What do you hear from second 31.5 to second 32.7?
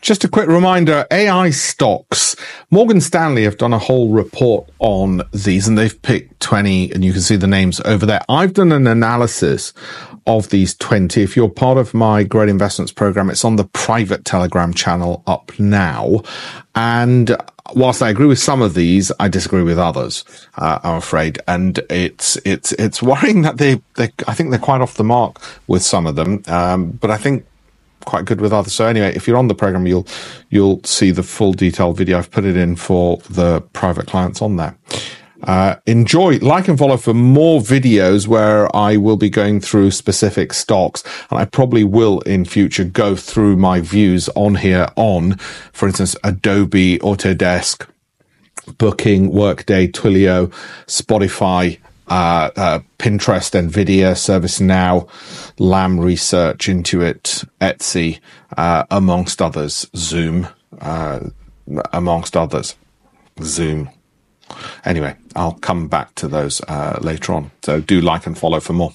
detailed video. I've put it